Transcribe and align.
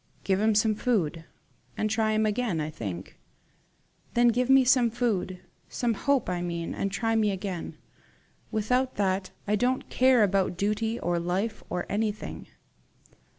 "Give 0.23 0.41
him 0.41 0.55
some 0.55 0.73
food, 0.73 1.25
and 1.77 1.87
try 1.87 2.13
him 2.13 2.25
again, 2.25 2.59
I 2.59 2.71
think." 2.71 3.19
"Then 4.15 4.29
give 4.29 4.49
me 4.49 4.63
some 4.65 4.89
food 4.89 5.41
some 5.69 5.93
hope, 5.93 6.27
I 6.27 6.41
mean, 6.41 6.73
and 6.73 6.91
try 6.91 7.15
me 7.15 7.29
again. 7.29 7.77
Without 8.49 8.95
that, 8.95 9.29
I 9.47 9.55
don't 9.55 9.89
care 9.91 10.23
about 10.23 10.57
duty 10.57 10.99
or 10.99 11.19
life 11.19 11.63
or 11.69 11.85
anything." 11.87 12.47